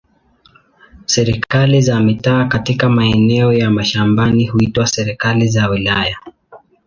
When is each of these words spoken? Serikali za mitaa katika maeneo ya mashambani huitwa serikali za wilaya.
Serikali 1.05 1.81
za 1.81 1.99
mitaa 1.99 2.45
katika 2.45 2.89
maeneo 2.89 3.53
ya 3.53 3.71
mashambani 3.71 4.47
huitwa 4.47 4.87
serikali 4.87 5.47
za 5.47 5.67
wilaya. 5.67 6.17